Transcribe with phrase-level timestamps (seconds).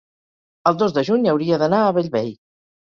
[0.71, 2.37] el dos de juny hauria d'anar a Bellvei.